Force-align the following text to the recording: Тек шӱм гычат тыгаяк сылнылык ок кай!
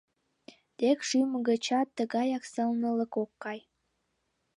Тек 0.77 0.99
шӱм 1.07 1.31
гычат 1.47 1.87
тыгаяк 1.97 2.43
сылнылык 2.53 3.13
ок 3.23 3.31
кай! 3.43 3.59